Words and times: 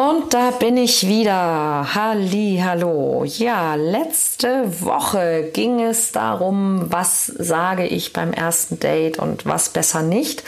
Und 0.00 0.32
da 0.32 0.50
bin 0.50 0.78
ich 0.78 1.06
wieder. 1.06 1.94
Halli, 1.94 2.58
hallo. 2.64 3.22
Ja, 3.26 3.74
letzte 3.74 4.82
Woche 4.82 5.50
ging 5.52 5.82
es 5.82 6.10
darum, 6.12 6.86
was 6.90 7.26
sage 7.26 7.86
ich 7.86 8.14
beim 8.14 8.32
ersten 8.32 8.80
Date 8.80 9.18
und 9.18 9.44
was 9.44 9.68
besser 9.68 10.00
nicht. 10.00 10.42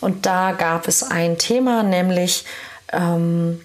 Und 0.00 0.26
da 0.26 0.50
gab 0.50 0.88
es 0.88 1.04
ein 1.04 1.38
Thema, 1.38 1.84
nämlich 1.84 2.44
ähm, 2.92 3.60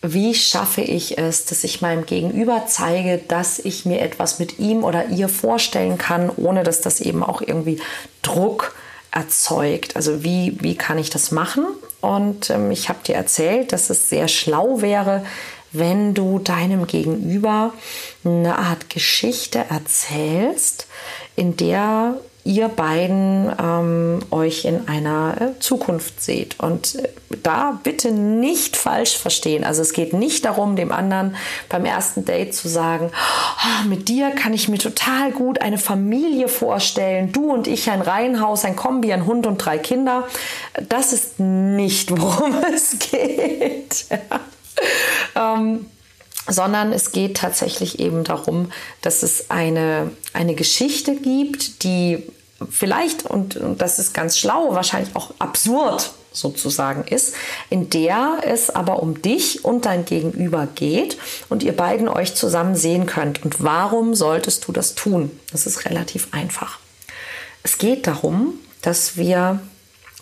wie 0.00 0.34
schaffe 0.34 0.80
ich 0.80 1.16
es, 1.16 1.44
dass 1.44 1.62
ich 1.62 1.80
meinem 1.80 2.04
Gegenüber 2.04 2.64
zeige, 2.66 3.18
dass 3.18 3.60
ich 3.60 3.84
mir 3.84 4.00
etwas 4.00 4.40
mit 4.40 4.58
ihm 4.58 4.82
oder 4.82 5.10
ihr 5.10 5.28
vorstellen 5.28 5.96
kann, 5.96 6.28
ohne 6.28 6.64
dass 6.64 6.80
das 6.80 7.00
eben 7.00 7.22
auch 7.22 7.40
irgendwie 7.40 7.80
Druck 8.22 8.74
erzeugt. 9.12 9.94
Also 9.94 10.24
wie, 10.24 10.56
wie 10.60 10.74
kann 10.74 10.98
ich 10.98 11.10
das 11.10 11.30
machen? 11.30 11.66
Und 12.02 12.50
ähm, 12.50 12.70
ich 12.70 12.90
habe 12.90 12.98
dir 13.06 13.14
erzählt, 13.14 13.72
dass 13.72 13.88
es 13.88 14.10
sehr 14.10 14.28
schlau 14.28 14.82
wäre, 14.82 15.24
wenn 15.70 16.12
du 16.12 16.38
deinem 16.38 16.86
Gegenüber 16.86 17.72
eine 18.24 18.58
Art 18.58 18.90
Geschichte 18.90 19.64
erzählst, 19.70 20.86
in 21.34 21.56
der 21.56 22.16
ihr 22.44 22.68
beiden 22.68 23.52
ähm, 23.62 24.20
euch 24.30 24.64
in 24.64 24.88
einer 24.88 25.36
äh, 25.40 25.60
Zukunft 25.60 26.20
seht. 26.20 26.58
Und 26.58 26.96
äh, 26.96 27.08
da 27.42 27.78
bitte 27.82 28.10
nicht 28.10 28.76
falsch 28.76 29.16
verstehen. 29.16 29.64
Also 29.64 29.82
es 29.82 29.92
geht 29.92 30.12
nicht 30.12 30.44
darum, 30.44 30.74
dem 30.74 30.90
anderen 30.90 31.36
beim 31.68 31.84
ersten 31.84 32.24
Date 32.24 32.54
zu 32.54 32.68
sagen, 32.68 33.10
oh, 33.12 33.88
mit 33.88 34.08
dir 34.08 34.30
kann 34.30 34.52
ich 34.52 34.68
mir 34.68 34.78
total 34.78 35.30
gut 35.30 35.60
eine 35.60 35.78
Familie 35.78 36.48
vorstellen. 36.48 37.30
Du 37.30 37.52
und 37.52 37.68
ich 37.68 37.90
ein 37.90 38.02
Reihenhaus, 38.02 38.64
ein 38.64 38.76
Kombi, 38.76 39.12
ein 39.12 39.26
Hund 39.26 39.46
und 39.46 39.58
drei 39.58 39.78
Kinder. 39.78 40.26
Das 40.88 41.12
ist 41.12 41.38
nicht, 41.38 42.10
worum 42.10 42.54
es 42.74 42.98
geht. 42.98 44.06
ähm, 45.36 45.86
sondern 46.48 46.92
es 46.92 47.12
geht 47.12 47.36
tatsächlich 47.36 48.00
eben 48.00 48.24
darum, 48.24 48.72
dass 49.00 49.22
es 49.22 49.50
eine, 49.50 50.10
eine 50.32 50.54
Geschichte 50.54 51.16
gibt, 51.16 51.84
die 51.84 52.24
vielleicht, 52.70 53.24
und, 53.24 53.56
und 53.56 53.80
das 53.80 53.98
ist 53.98 54.12
ganz 54.12 54.38
schlau, 54.38 54.74
wahrscheinlich 54.74 55.14
auch 55.14 55.32
absurd 55.38 56.12
sozusagen 56.32 57.04
ist, 57.04 57.34
in 57.70 57.90
der 57.90 58.38
es 58.44 58.70
aber 58.70 59.02
um 59.02 59.20
dich 59.20 59.64
und 59.64 59.84
dein 59.84 60.04
Gegenüber 60.04 60.66
geht 60.74 61.18
und 61.48 61.62
ihr 61.62 61.76
beiden 61.76 62.08
euch 62.08 62.34
zusammen 62.34 62.74
sehen 62.74 63.06
könnt. 63.06 63.44
Und 63.44 63.62
warum 63.62 64.14
solltest 64.14 64.66
du 64.66 64.72
das 64.72 64.94
tun? 64.94 65.30
Das 65.52 65.66
ist 65.66 65.84
relativ 65.84 66.28
einfach. 66.32 66.78
Es 67.62 67.78
geht 67.78 68.06
darum, 68.06 68.54
dass 68.80 69.16
wir 69.16 69.60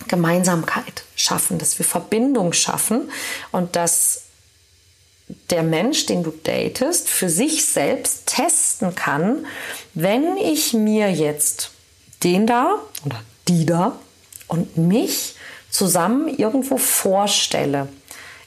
Gemeinsamkeit 0.08 1.04
schaffen, 1.14 1.58
dass 1.58 1.78
wir 1.78 1.86
Verbindung 1.86 2.52
schaffen 2.52 3.10
und 3.52 3.76
dass 3.76 4.22
der 5.50 5.62
Mensch, 5.62 6.06
den 6.06 6.22
du 6.22 6.30
datest, 6.30 7.08
für 7.08 7.28
sich 7.28 7.64
selbst 7.64 8.26
testen 8.26 8.94
kann, 8.94 9.46
wenn 9.94 10.36
ich 10.36 10.72
mir 10.72 11.10
jetzt 11.10 11.70
den 12.22 12.46
da 12.46 12.76
oder 13.04 13.22
die 13.48 13.66
da 13.66 13.98
und 14.48 14.76
mich 14.76 15.34
zusammen 15.70 16.28
irgendwo 16.28 16.76
vorstelle, 16.76 17.88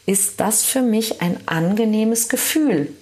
ist 0.05 0.39
das 0.39 0.63
für 0.63 0.81
mich 0.81 1.21
ein 1.21 1.37
angenehmes 1.45 2.29
Gefühl. 2.29 2.93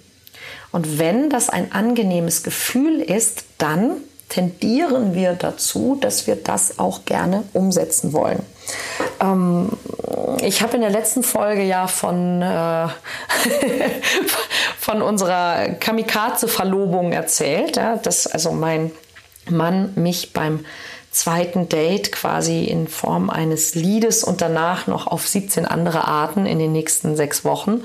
Und 0.72 1.00
wenn 1.00 1.30
das 1.30 1.50
ein 1.50 1.72
angenehmes 1.72 2.44
Gefühl 2.44 3.02
ist, 3.02 3.44
dann 3.58 3.98
tendieren 4.30 5.14
wir 5.14 5.34
dazu, 5.34 5.98
dass 6.00 6.26
wir 6.26 6.38
das 6.38 6.80
auch 6.80 7.04
gerne 7.04 7.44
umsetzen 7.52 8.14
wollen. 8.14 8.42
Ähm, 9.20 9.70
ich 10.42 10.62
habe 10.62 10.76
in 10.76 10.82
der 10.82 10.90
letzten 10.90 11.24
Folge 11.24 11.64
ja 11.64 11.88
von, 11.88 12.42
äh, 12.42 12.88
von 14.80 15.02
unserer 15.02 15.70
Kamikaze-Verlobung 15.80 17.12
erzählt, 17.12 17.78
ja, 17.78 17.98
dass 17.98 18.28
also 18.28 18.52
mein 18.52 18.92
Mann 19.50 19.94
mich 19.96 20.34
beim 20.34 20.66
zweiten 21.12 21.68
Date 21.68 22.12
quasi 22.12 22.64
in 22.64 22.88
Form 22.88 23.30
eines 23.30 23.76
Liedes 23.76 24.24
und 24.24 24.42
danach 24.42 24.88
noch 24.88 25.08
auf 25.08 25.28
17 25.28 25.66
andere 25.66 26.08
Arten 26.08 26.46
in 26.46 26.58
den 26.58 26.72
nächsten 26.72 27.16
sechs 27.16 27.44
Wochen 27.44 27.84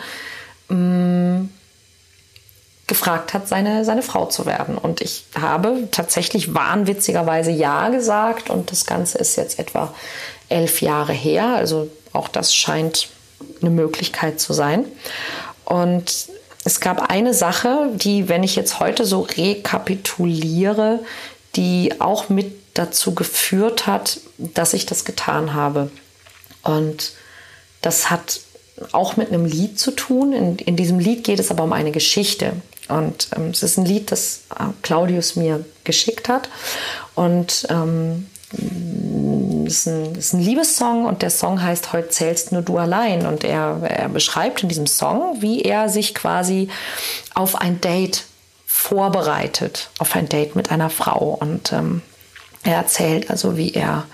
mh, 0.69 0.77
mm, 0.77 1.49
gefragt 2.87 3.35
hat, 3.35 3.49
seine, 3.49 3.85
seine 3.85 4.03
Frau 4.03 4.27
zu 4.27 4.47
werden. 4.47 4.79
Und 4.79 5.01
ich 5.01 5.25
habe 5.41 5.89
tatsächlich 5.91 6.55
wahnwitzigerweise 6.55 7.51
Ja 7.51 7.89
gesagt 7.89 8.49
und 8.49 8.71
das 8.71 8.87
Ganze 8.87 9.19
ist 9.19 9.37
jetzt 9.37 9.59
etwa 9.59 9.93
elf 10.49 10.81
Jahre 10.83 11.13
her. 11.13 11.47
Also 11.57 11.89
auch 12.17 12.29
das 12.29 12.55
scheint 12.55 13.09
eine 13.61 13.71
Möglichkeit 13.71 14.41
zu 14.41 14.53
sein. 14.53 14.85
Und 15.65 16.29
es 16.65 16.81
gab 16.81 17.11
eine 17.11 17.35
Sache, 17.35 17.91
die, 17.95 18.29
wenn 18.29 18.43
ich 18.43 18.57
jetzt 18.57 18.81
heute 18.81 19.05
so 19.05 19.21
rekapituliere, 19.21 21.01
die 21.55 22.01
auch 22.01 22.29
mit 22.29 22.53
dazu 22.75 23.15
geführt 23.15 23.87
hat, 23.87 24.21
dass 24.39 24.75
ich 24.75 24.87
das 24.87 25.05
getan 25.05 25.55
habe. 25.55 25.91
Und 26.63 27.13
das 27.83 28.11
hat 28.11 28.41
auch 28.93 29.17
mit 29.17 29.29
einem 29.29 29.47
Lied 29.47 29.79
zu 29.79 29.93
tun. 29.93 30.33
In, 30.33 30.57
in 30.59 30.77
diesem 30.77 30.99
Lied 30.99 31.25
geht 31.25 31.39
es 31.39 31.51
aber 31.51 31.65
um 31.65 31.73
eine 31.73 31.93
Geschichte. 31.93 32.55
Und 32.89 33.29
ähm, 33.35 33.51
es 33.51 33.63
ist 33.63 33.79
ein 33.79 33.87
Lied, 33.87 34.13
das 34.13 34.43
äh, 34.51 34.65
Claudius 34.83 35.37
mir 35.37 35.65
geschickt 35.85 36.29
hat. 36.29 36.49
Und 37.15 37.67
ähm, 37.71 38.27
ist, 39.67 39.87
ein, 39.87 40.15
ist 40.15 40.33
ein 40.33 40.41
Liebessong 40.41 41.05
und 41.07 41.23
der 41.23 41.31
Song 41.31 41.61
heißt 41.61 41.93
Heute 41.93 42.09
zählst 42.09 42.53
nur 42.53 42.63
du 42.63 42.79
allein. 42.79 43.27
Und 43.27 43.45
er, 43.45 43.81
er 43.83 44.09
beschreibt 44.09 44.63
in 44.63 44.69
diesem 44.69 44.87
Song, 44.87 45.41
wie 45.41 45.63
er 45.63 45.89
sich 45.89 46.15
quasi 46.15 46.69
auf 47.35 47.57
ein 47.57 47.81
Date 47.81 48.25
vorbereitet, 48.67 49.91
auf 49.99 50.15
ein 50.15 50.29
Date 50.29 50.57
mit 50.57 50.71
einer 50.71 50.91
Frau. 50.91 51.37
Und 51.41 51.73
ähm, 51.73 52.03
er 52.63 52.77
erzählt 52.77 53.31
also, 53.31 53.57
wie 53.57 53.73
er 53.73 54.07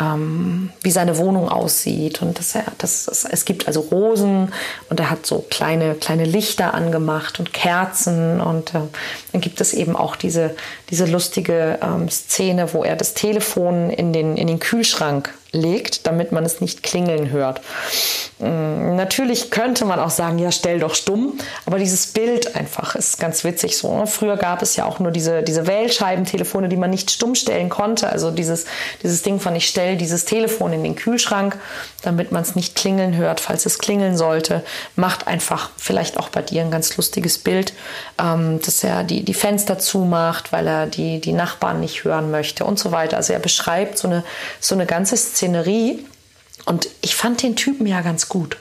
ähm, 0.00 0.70
wie 0.82 0.90
seine 0.90 1.18
Wohnung 1.18 1.48
aussieht. 1.48 2.22
Und 2.22 2.38
dass 2.38 2.54
er, 2.54 2.64
dass 2.78 3.08
es, 3.08 3.24
es 3.24 3.44
gibt 3.44 3.66
also 3.66 3.80
Rosen 3.80 4.52
und 4.88 5.00
er 5.00 5.10
hat 5.10 5.26
so 5.26 5.44
kleine 5.50 5.94
kleine 5.94 6.24
Lichter 6.24 6.74
angemacht 6.74 7.38
und 7.38 7.52
Kerzen. 7.52 8.40
Und 8.40 8.74
äh, 8.74 8.80
dann 9.32 9.40
gibt 9.40 9.60
es 9.60 9.72
eben 9.72 9.96
auch 9.96 10.16
diese 10.16 10.54
diese 10.90 11.06
lustige 11.06 11.78
ähm, 11.82 12.08
Szene, 12.08 12.72
wo 12.72 12.84
er 12.84 12.96
das 12.96 13.14
Telefon 13.14 13.90
in 13.90 14.12
den 14.12 14.36
in 14.36 14.46
den 14.46 14.60
Kühlschrank 14.60 15.34
legt, 15.52 16.06
damit 16.06 16.32
man 16.32 16.44
es 16.44 16.60
nicht 16.60 16.82
klingeln 16.82 17.30
hört. 17.30 17.60
Mm, 18.38 18.96
natürlich 18.96 19.50
könnte 19.50 19.84
man 19.84 20.00
auch 20.00 20.10
sagen, 20.10 20.38
ja, 20.38 20.50
stell 20.50 20.80
doch 20.80 20.94
stumm, 20.94 21.38
aber 21.66 21.78
dieses 21.78 22.06
Bild 22.06 22.56
einfach 22.56 22.94
ist 22.94 23.20
ganz 23.20 23.44
witzig 23.44 23.76
so. 23.76 23.96
Ne? 23.96 24.06
Früher 24.06 24.36
gab 24.36 24.62
es 24.62 24.76
ja 24.76 24.86
auch 24.86 24.98
nur 24.98 25.10
diese, 25.10 25.42
diese 25.42 25.66
Wählscheibentelefone, 25.66 26.68
die 26.68 26.76
man 26.76 26.90
nicht 26.90 27.10
stumm 27.10 27.34
stellen 27.34 27.68
konnte. 27.68 28.08
Also 28.08 28.30
dieses, 28.30 28.64
dieses 29.02 29.22
Ding 29.22 29.40
von, 29.40 29.54
ich 29.54 29.68
stelle 29.68 29.96
dieses 29.96 30.24
Telefon 30.24 30.72
in 30.72 30.82
den 30.82 30.96
Kühlschrank, 30.96 31.58
damit 32.00 32.32
man 32.32 32.42
es 32.42 32.56
nicht 32.56 32.74
klingeln 32.74 33.14
hört, 33.16 33.38
falls 33.38 33.66
es 33.66 33.78
klingeln 33.78 34.16
sollte. 34.16 34.64
Macht 34.96 35.26
einfach 35.26 35.70
vielleicht 35.76 36.18
auch 36.18 36.30
bei 36.30 36.40
dir 36.40 36.62
ein 36.62 36.70
ganz 36.70 36.96
lustiges 36.96 37.36
Bild, 37.36 37.74
ähm, 38.18 38.58
dass 38.64 38.82
er 38.82 39.04
die, 39.04 39.22
die 39.22 39.34
Fenster 39.34 39.78
zumacht, 39.78 40.50
weil 40.50 40.66
er 40.66 40.86
die, 40.86 41.20
die 41.20 41.34
Nachbarn 41.34 41.80
nicht 41.80 42.04
hören 42.04 42.30
möchte 42.30 42.64
und 42.64 42.78
so 42.78 42.90
weiter. 42.90 43.18
Also 43.18 43.34
er 43.34 43.38
beschreibt 43.38 43.98
so 43.98 44.08
eine, 44.08 44.24
so 44.58 44.74
eine 44.74 44.86
ganze 44.86 45.16
Szene 45.16 45.41
Szenerie. 45.42 46.06
Und 46.66 46.88
ich 47.00 47.16
fand 47.16 47.42
den 47.42 47.56
Typen 47.56 47.86
ja 47.86 48.02
ganz 48.02 48.28
gut. 48.28 48.56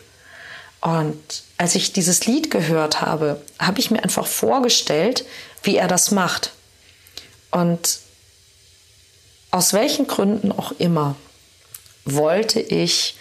Und 0.82 1.44
als 1.58 1.76
ich 1.76 1.94
dieses 1.94 2.26
Lied 2.26 2.50
gehört 2.50 3.02
habe, 3.02 3.40
habe 3.60 3.80
ich 3.80 3.92
mir 3.92 4.02
einfach 4.04 4.26
vorgestellt, 4.26 5.26
wie 5.62 5.76
er 5.76 5.88
das 5.88 6.10
macht. 6.10 6.54
Und 7.52 8.00
aus 9.52 9.74
welchen 9.74 10.08
Gründen 10.08 10.52
auch 10.52 10.72
immer 10.80 11.16
wollte 12.06 12.60
ich 12.60 13.16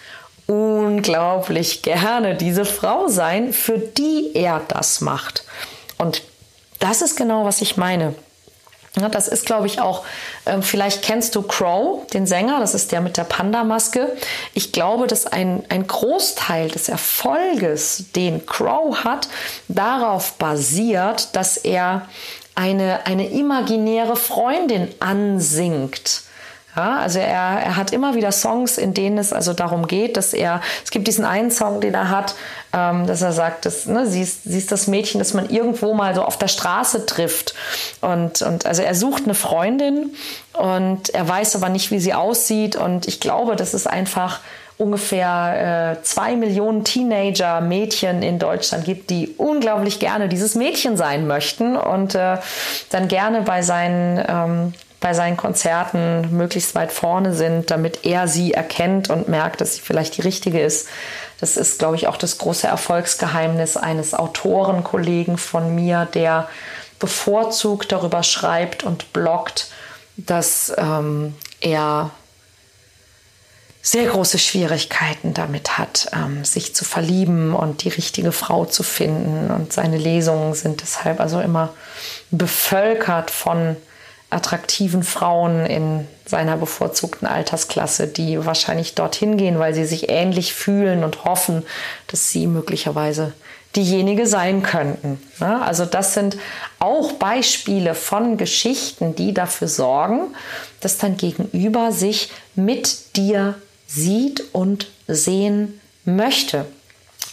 unglaublich 0.46 1.82
gerne 1.82 2.34
diese 2.34 2.64
Frau 2.64 3.08
sein, 3.08 3.52
für 3.52 3.78
die 3.78 4.30
er 4.32 4.62
das 4.68 5.02
macht. 5.02 5.44
Und 5.98 6.22
das 6.78 7.02
ist 7.02 7.16
genau, 7.16 7.44
was 7.44 7.60
ich 7.60 7.76
meine. 7.76 8.14
Das 8.94 9.28
ist, 9.28 9.46
glaube 9.46 9.66
ich, 9.66 9.80
auch, 9.80 10.04
äh, 10.46 10.60
vielleicht 10.62 11.02
kennst 11.02 11.36
du 11.36 11.42
Crow, 11.42 12.04
den 12.08 12.26
Sänger, 12.26 12.58
das 12.58 12.74
ist 12.74 12.90
der 12.90 13.00
mit 13.00 13.16
der 13.16 13.24
Panda-Maske. 13.24 14.16
Ich 14.52 14.72
glaube, 14.72 15.06
dass 15.06 15.26
ein, 15.26 15.62
ein 15.68 15.86
Großteil 15.86 16.68
des 16.68 16.88
Erfolges, 16.88 18.06
den 18.16 18.46
Crow 18.46 19.04
hat, 19.04 19.28
darauf 19.68 20.32
basiert, 20.34 21.36
dass 21.36 21.56
er 21.56 22.08
eine, 22.56 23.06
eine 23.06 23.28
imaginäre 23.30 24.16
Freundin 24.16 24.88
ansingt. 24.98 26.22
Ja, 26.76 26.98
also 26.98 27.18
er, 27.18 27.26
er 27.26 27.76
hat 27.76 27.92
immer 27.92 28.14
wieder 28.14 28.30
Songs, 28.30 28.78
in 28.78 28.94
denen 28.94 29.18
es 29.18 29.32
also 29.32 29.52
darum 29.52 29.88
geht, 29.88 30.16
dass 30.16 30.32
er, 30.32 30.60
es 30.84 30.90
gibt 30.90 31.08
diesen 31.08 31.24
einen 31.24 31.50
Song, 31.50 31.80
den 31.80 31.94
er 31.94 32.10
hat, 32.10 32.36
ähm, 32.72 33.06
dass 33.08 33.22
er 33.22 33.32
sagt, 33.32 33.66
dass, 33.66 33.86
ne, 33.86 34.06
sie, 34.06 34.22
ist, 34.22 34.44
sie 34.44 34.58
ist 34.58 34.70
das 34.70 34.86
Mädchen, 34.86 35.18
das 35.18 35.34
man 35.34 35.50
irgendwo 35.50 35.94
mal 35.94 36.14
so 36.14 36.22
auf 36.22 36.38
der 36.38 36.46
Straße 36.48 37.06
trifft. 37.06 37.54
Und, 38.00 38.42
und 38.42 38.66
also 38.66 38.82
er 38.82 38.94
sucht 38.94 39.24
eine 39.24 39.34
Freundin 39.34 40.14
und 40.52 41.10
er 41.10 41.28
weiß 41.28 41.56
aber 41.56 41.68
nicht, 41.70 41.90
wie 41.90 41.98
sie 41.98 42.14
aussieht. 42.14 42.76
Und 42.76 43.08
ich 43.08 43.18
glaube, 43.18 43.56
das 43.56 43.74
ist 43.74 43.88
einfach 43.88 44.38
ungefähr 44.78 45.96
äh, 45.98 46.02
zwei 46.02 46.36
Millionen 46.36 46.84
Teenager-Mädchen 46.84 48.22
in 48.22 48.38
Deutschland 48.38 48.84
gibt, 48.84 49.10
die 49.10 49.34
unglaublich 49.36 49.98
gerne 49.98 50.28
dieses 50.28 50.54
Mädchen 50.54 50.96
sein 50.96 51.26
möchten 51.26 51.76
und 51.76 52.14
äh, 52.14 52.38
dann 52.90 53.08
gerne 53.08 53.42
bei 53.42 53.60
seinen 53.60 54.24
ähm, 54.26 54.74
bei 55.00 55.14
seinen 55.14 55.38
Konzerten 55.38 56.36
möglichst 56.36 56.74
weit 56.74 56.92
vorne 56.92 57.34
sind, 57.34 57.70
damit 57.70 58.04
er 58.04 58.28
sie 58.28 58.52
erkennt 58.52 59.08
und 59.08 59.28
merkt, 59.28 59.60
dass 59.60 59.74
sie 59.74 59.80
vielleicht 59.80 60.18
die 60.18 60.22
richtige 60.22 60.60
ist. 60.60 60.88
Das 61.40 61.56
ist, 61.56 61.78
glaube 61.78 61.96
ich, 61.96 62.06
auch 62.06 62.18
das 62.18 62.36
große 62.36 62.66
Erfolgsgeheimnis 62.66 63.78
eines 63.78 64.12
Autorenkollegen 64.12 65.38
von 65.38 65.74
mir, 65.74 66.06
der 66.12 66.48
bevorzugt 66.98 67.92
darüber 67.92 68.22
schreibt 68.22 68.84
und 68.84 69.14
bloggt, 69.14 69.70
dass 70.18 70.70
ähm, 70.76 71.34
er 71.60 72.10
sehr 73.82 74.06
große 74.06 74.38
Schwierigkeiten 74.38 75.32
damit 75.32 75.78
hat, 75.78 76.10
ähm, 76.12 76.44
sich 76.44 76.74
zu 76.74 76.84
verlieben 76.84 77.54
und 77.54 77.84
die 77.84 77.88
richtige 77.88 78.32
Frau 78.32 78.66
zu 78.66 78.82
finden. 78.82 79.50
Und 79.50 79.72
seine 79.72 79.96
Lesungen 79.96 80.52
sind 80.52 80.82
deshalb 80.82 81.20
also 81.20 81.40
immer 81.40 81.70
bevölkert 82.30 83.30
von 83.30 83.76
attraktiven 84.30 85.02
Frauen 85.02 85.66
in 85.66 86.06
seiner 86.24 86.56
bevorzugten 86.56 87.26
Altersklasse, 87.26 88.06
die 88.06 88.44
wahrscheinlich 88.44 88.94
dorthin 88.94 89.36
gehen, 89.36 89.58
weil 89.58 89.74
sie 89.74 89.84
sich 89.84 90.08
ähnlich 90.08 90.54
fühlen 90.54 91.02
und 91.02 91.24
hoffen, 91.24 91.64
dass 92.06 92.30
sie 92.30 92.46
möglicherweise 92.46 93.32
diejenige 93.76 94.26
sein 94.26 94.62
könnten. 94.62 95.20
Also 95.40 95.84
das 95.84 96.14
sind 96.14 96.36
auch 96.78 97.12
Beispiele 97.12 97.94
von 97.94 98.36
Geschichten, 98.36 99.14
die 99.14 99.34
dafür 99.34 99.68
sorgen, 99.68 100.34
dass 100.80 100.98
dein 100.98 101.16
Gegenüber 101.16 101.92
sich 101.92 102.30
mit 102.54 103.16
dir 103.16 103.54
sieht 103.86 104.42
und 104.52 104.88
sehen 105.06 105.80
möchte. 106.04 106.66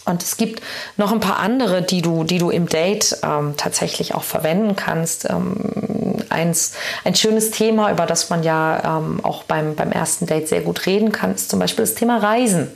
Und 0.04 0.22
es 0.22 0.36
gibt 0.36 0.62
noch 0.96 1.12
ein 1.12 1.20
paar 1.20 1.38
andere, 1.38 1.82
die 1.82 2.02
du, 2.02 2.24
die 2.24 2.38
du 2.38 2.50
im 2.50 2.68
Date 2.68 3.18
ähm, 3.22 3.54
tatsächlich 3.56 4.14
auch 4.14 4.22
verwenden 4.22 4.74
kannst. 4.74 5.28
Ähm, 5.28 6.17
eins, 6.30 6.72
ein 7.04 7.14
schönes 7.14 7.50
Thema, 7.50 7.90
über 7.90 8.06
das 8.06 8.30
man 8.30 8.42
ja 8.42 8.98
ähm, 8.98 9.24
auch 9.24 9.44
beim, 9.44 9.74
beim 9.74 9.92
ersten 9.92 10.26
Date 10.26 10.48
sehr 10.48 10.60
gut 10.60 10.86
reden 10.86 11.12
kann, 11.12 11.34
ist 11.34 11.50
zum 11.50 11.58
Beispiel 11.58 11.84
das 11.84 11.94
Thema 11.94 12.18
Reisen. 12.18 12.68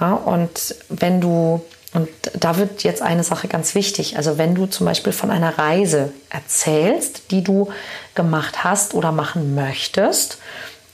Ja, 0.00 0.14
und 0.14 0.74
wenn 0.88 1.20
du, 1.20 1.64
und 1.92 2.08
da 2.34 2.56
wird 2.56 2.82
jetzt 2.82 3.02
eine 3.02 3.24
Sache 3.24 3.48
ganz 3.48 3.74
wichtig, 3.74 4.16
also 4.16 4.38
wenn 4.38 4.54
du 4.54 4.66
zum 4.66 4.86
Beispiel 4.86 5.12
von 5.12 5.30
einer 5.30 5.58
Reise 5.58 6.12
erzählst, 6.30 7.30
die 7.30 7.44
du 7.44 7.70
gemacht 8.14 8.64
hast 8.64 8.94
oder 8.94 9.12
machen 9.12 9.54
möchtest, 9.54 10.38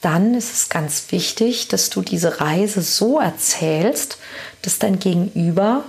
dann 0.01 0.35
ist 0.35 0.55
es 0.55 0.69
ganz 0.69 1.05
wichtig, 1.11 1.69
dass 1.69 1.91
du 1.91 2.03
diese 2.03 2.41
Reise 2.41 2.83
so 2.83 3.19
erzählst, 3.21 4.19
dass 4.63 4.79
dein 4.79 4.99
Gegenüber 4.99 5.85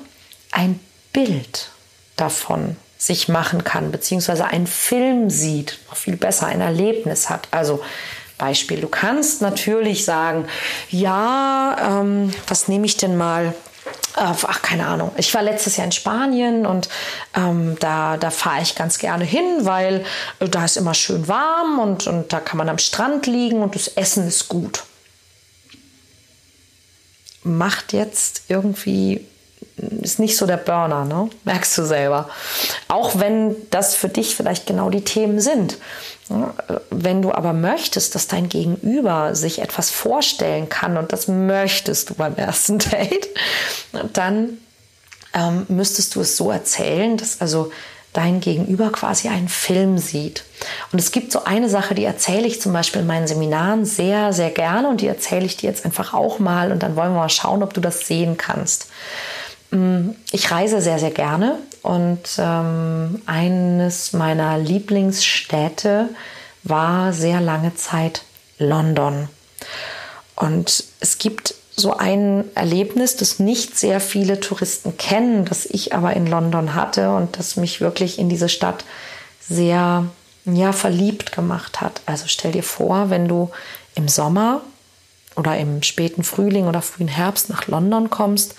ein 0.52 0.80
Bild 1.14 1.70
davon 2.18 2.76
sich 3.02 3.28
machen 3.28 3.64
kann, 3.64 3.92
beziehungsweise 3.92 4.46
einen 4.46 4.68
Film 4.68 5.32
sieht, 5.32 5.80
noch 5.90 5.98
viel 5.98 6.18
besser 6.18 6.46
ein 6.46 6.62
Erlebnis 6.62 7.32
hat. 7.32 7.48
Also 7.50 7.82
Beispiel, 8.38 8.80
du 8.80 8.88
kannst 8.88 9.42
natürlich 9.42 10.06
sagen, 10.06 10.46
ja, 10.92 12.00
ähm, 12.00 12.32
was 12.48 12.68
nehme 12.68 12.86
ich 12.86 12.98
denn 12.98 13.18
mal? 13.18 13.56
Ach, 14.14 14.62
keine 14.62 14.86
Ahnung. 14.86 15.12
Ich 15.18 15.34
war 15.34 15.42
letztes 15.42 15.78
Jahr 15.78 15.86
in 15.86 15.92
Spanien 15.92 16.68
und 16.68 16.90
ähm, 17.36 17.76
da, 17.80 18.18
da 18.18 18.30
fahre 18.30 18.62
ich 18.62 18.76
ganz 18.76 19.00
gerne 19.00 19.24
hin, 19.24 19.62
weil 19.62 20.06
äh, 20.40 20.48
da 20.48 20.64
ist 20.64 20.78
immer 20.78 20.94
schön 20.94 21.28
warm 21.28 21.80
und, 21.80 22.06
und 22.06 22.32
da 22.32 22.40
kann 22.40 22.60
man 22.60 22.70
am 22.70 22.78
Strand 22.78 23.26
liegen 23.26 23.64
und 23.64 23.74
das 23.74 23.88
Essen 23.88 24.28
ist 24.28 24.48
gut. 24.48 24.84
Macht 27.44 27.94
jetzt 27.94 28.44
irgendwie 28.48 29.26
ist 30.02 30.20
nicht 30.20 30.38
so 30.38 30.46
der 30.46 30.58
Burner, 30.58 31.06
ne? 31.06 31.30
merkst 31.44 31.78
du 31.78 31.84
selber. 31.84 32.30
Auch 32.88 33.20
wenn 33.20 33.56
das 33.70 33.96
für 33.96 34.10
dich 34.10 34.36
vielleicht 34.36 34.66
genau 34.68 34.90
die 34.90 35.04
Themen 35.04 35.40
sind. 35.40 35.78
Wenn 36.90 37.22
du 37.22 37.34
aber 37.34 37.54
möchtest, 37.54 38.16
dass 38.16 38.28
dein 38.28 38.48
Gegenüber 38.48 39.36
sich 39.36 39.60
etwas 39.60 39.90
vorstellen 39.90 40.70
kann 40.70 40.98
und 40.98 41.12
das 41.12 41.28
möchtest 41.28 42.10
du 42.10 42.14
beim 42.14 42.36
ersten 42.36 42.80
Date, 42.92 43.28
dann 44.14 44.58
ähm, 45.34 45.66
müsstest 45.68 46.16
du 46.16 46.22
es 46.22 46.38
so 46.38 46.52
erzählen, 46.52 47.18
dass 47.18 47.42
also 47.42 47.72
dein 48.14 48.42
Gegenüber 48.42 48.92
quasi 48.92 49.30
einen 49.30 49.48
Film 49.48 49.98
sieht. 49.98 50.44
Und 50.92 51.00
es 51.00 51.12
gibt 51.12 51.32
so 51.32 51.46
eine 51.46 51.70
Sache, 51.70 51.96
die 51.96 52.04
erzähle 52.04 52.46
ich 52.46 52.62
zum 52.62 52.74
Beispiel 52.74 53.02
in 53.02 53.08
meinen 53.08 53.28
Seminaren 53.28 53.86
sehr, 53.86 54.34
sehr 54.34 54.52
gerne 54.52 54.90
und 54.90 55.02
die 55.02 55.08
erzähle 55.08 55.46
ich 55.46 55.58
dir 55.58 55.70
jetzt 55.70 55.86
einfach 55.86 56.14
auch 56.14 56.40
mal 56.40 56.72
und 56.72 56.84
dann 56.84 56.96
wollen 56.96 57.14
wir 57.14 57.20
mal 57.20 57.30
schauen, 57.30 57.64
ob 57.64 57.74
du 57.74 57.80
das 57.80 58.08
sehen 58.08 58.38
kannst. 58.38 58.88
Mm, 59.72 60.12
ich 60.32 60.52
reise 60.52 60.82
sehr, 60.82 61.00
sehr 61.00 61.12
gerne 61.12 61.58
und 61.82 62.20
ähm, 62.38 63.22
eines 63.26 64.14
meiner 64.14 64.58
Lieblingsstädte 64.58 66.10
war 66.64 67.14
sehr 67.14 67.42
lange 67.42 67.74
Zeit 67.76 68.24
London. 68.60 69.30
Und 70.36 70.84
es 71.00 71.18
gibt 71.18 71.56
so 71.76 71.96
ein 71.96 72.46
Erlebnis, 72.54 73.16
das 73.16 73.40
nicht 73.40 73.78
sehr 73.78 74.00
viele 74.00 74.40
Touristen 74.40 74.98
kennen, 74.98 75.46
das 75.46 75.66
ich 75.66 75.96
aber 75.96 76.14
in 76.14 76.28
London 76.28 76.76
hatte 76.76 77.12
und 77.16 77.40
das 77.40 77.56
mich 77.56 77.82
wirklich 77.82 78.20
in 78.20 78.30
diese 78.30 78.50
Stadt 78.50 78.84
sehr 79.40 80.06
ja, 80.46 80.74
verliebt 80.74 81.32
gemacht 81.32 81.82
hat. 81.82 82.02
Also 82.06 82.26
stell 82.28 82.52
dir 82.52 82.64
vor, 82.64 83.10
wenn 83.10 83.28
du 83.28 83.50
im 83.96 84.08
Sommer 84.08 84.62
oder 85.36 85.58
im 85.58 85.82
späten 85.84 86.24
Frühling 86.24 86.68
oder 86.68 86.82
frühen 86.82 87.08
Herbst 87.08 87.50
nach 87.50 87.68
London 87.68 88.10
kommst, 88.10 88.56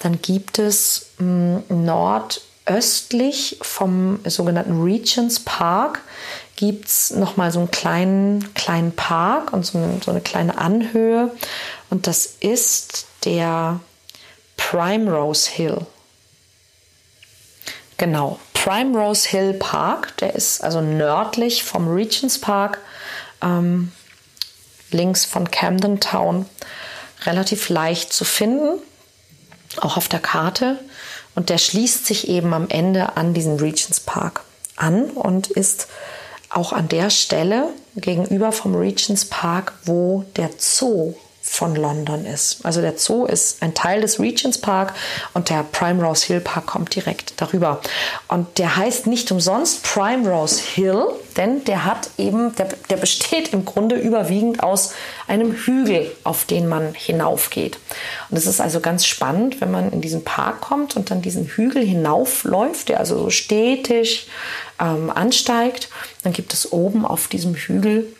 dann 0.00 0.20
gibt 0.20 0.58
es 0.58 1.10
mh, 1.18 1.62
hm, 1.68 1.84
nordöstlich 1.84 3.58
vom 3.62 4.20
sogenannten 4.24 4.82
Regents 4.82 5.40
Park 5.40 6.00
gibt 6.58 6.88
es 6.88 7.12
nochmal 7.12 7.52
so 7.52 7.60
einen 7.60 7.70
kleinen, 7.70 8.52
kleinen 8.54 8.90
Park 8.90 9.52
und 9.52 9.64
so 9.64 9.78
eine, 9.78 10.00
so 10.04 10.10
eine 10.10 10.20
kleine 10.20 10.58
Anhöhe. 10.58 11.30
Und 11.88 12.08
das 12.08 12.26
ist 12.40 13.06
der 13.24 13.78
Primrose 14.56 15.50
Hill. 15.50 15.86
Genau, 17.96 18.40
Primrose 18.54 19.28
Hill 19.28 19.54
Park, 19.54 20.16
der 20.16 20.34
ist 20.34 20.64
also 20.64 20.80
nördlich 20.80 21.62
vom 21.62 21.86
Regents 21.86 22.40
Park. 22.40 22.80
Ähm, 23.40 23.92
links 24.90 25.24
von 25.24 25.50
Camden 25.50 26.00
Town, 26.00 26.46
relativ 27.24 27.68
leicht 27.68 28.12
zu 28.12 28.24
finden, 28.24 28.80
auch 29.80 29.96
auf 29.96 30.08
der 30.08 30.20
Karte. 30.20 30.78
Und 31.34 31.50
der 31.50 31.58
schließt 31.58 32.06
sich 32.06 32.28
eben 32.28 32.52
am 32.52 32.68
Ende 32.68 33.16
an 33.16 33.34
diesen 33.34 33.58
Regents 33.58 34.00
Park 34.00 34.42
an 34.76 35.04
und 35.10 35.48
ist 35.48 35.88
auch 36.50 36.72
an 36.72 36.88
der 36.88 37.10
Stelle 37.10 37.68
gegenüber 37.96 38.52
vom 38.52 38.74
Regents 38.74 39.24
Park, 39.24 39.72
wo 39.84 40.24
der 40.36 40.50
Zoo 40.58 41.14
von 41.48 41.74
London 41.74 42.24
ist. 42.24 42.64
Also 42.64 42.80
der 42.80 42.98
Zoo 42.98 43.24
ist 43.24 43.62
ein 43.62 43.74
Teil 43.74 44.00
des 44.00 44.20
Regents 44.20 44.58
Park 44.58 44.94
und 45.34 45.50
der 45.50 45.64
Primrose 45.64 46.26
Hill 46.26 46.40
Park 46.40 46.66
kommt 46.66 46.94
direkt 46.94 47.34
darüber. 47.40 47.80
Und 48.28 48.58
der 48.58 48.76
heißt 48.76 49.06
nicht 49.06 49.30
umsonst 49.32 49.82
Primrose 49.82 50.62
Hill, 50.62 51.06
denn 51.36 51.64
der 51.64 51.84
hat 51.84 52.10
eben, 52.18 52.54
der, 52.56 52.68
der 52.90 52.96
besteht 52.96 53.52
im 53.52 53.64
Grunde 53.64 53.96
überwiegend 53.96 54.62
aus 54.62 54.92
einem 55.26 55.52
Hügel, 55.52 56.10
auf 56.24 56.44
den 56.44 56.68
man 56.68 56.94
hinaufgeht. 56.94 57.78
Und 58.30 58.36
es 58.36 58.46
ist 58.46 58.60
also 58.60 58.80
ganz 58.80 59.06
spannend, 59.06 59.60
wenn 59.60 59.70
man 59.70 59.92
in 59.92 60.00
diesen 60.00 60.24
Park 60.24 60.60
kommt 60.60 60.96
und 60.96 61.10
dann 61.10 61.22
diesen 61.22 61.46
Hügel 61.46 61.84
hinaufläuft, 61.84 62.88
der 62.88 63.00
also 63.00 63.18
so 63.18 63.30
stetig 63.30 64.28
ähm, 64.80 65.10
ansteigt, 65.10 65.88
dann 66.22 66.32
gibt 66.32 66.52
es 66.52 66.72
oben 66.72 67.04
auf 67.04 67.28
diesem 67.28 67.54
Hügel 67.54 68.12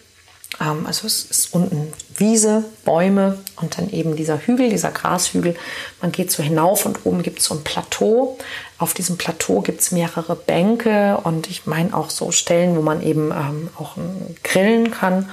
also 0.59 1.07
es 1.07 1.25
ist 1.25 1.55
unten 1.55 1.93
Wiese, 2.17 2.65
Bäume 2.85 3.39
und 3.57 3.79
dann 3.79 3.91
eben 3.91 4.17
dieser 4.17 4.39
Hügel, 4.39 4.71
dieser 4.71 4.91
Grashügel. 4.91 5.55
Man 6.01 6.11
geht 6.11 6.33
so 6.33 6.43
hinauf 6.43 6.85
und 6.85 7.05
oben 7.05 7.23
gibt 7.23 7.39
es 7.39 7.45
so 7.45 7.55
ein 7.55 7.63
Plateau. 7.63 8.39
Auf 8.79 8.95
diesem 8.95 9.19
Plateau 9.19 9.61
gibt 9.61 9.81
es 9.81 9.93
mehrere 9.93 10.35
Bänke 10.35 11.19
und 11.23 11.49
ich 11.49 11.67
meine 11.67 11.95
auch 11.95 12.11
so 12.11 12.33
Stellen, 12.33 12.77
wo 12.77 12.83
man 12.83 13.03
eben 13.03 13.31
ähm, 13.31 13.69
auch 13.79 13.97
grillen 14.43 14.91
kann. 14.91 15.31